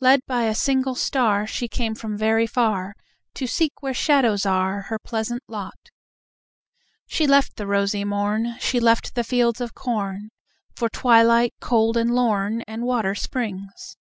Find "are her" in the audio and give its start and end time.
4.46-4.98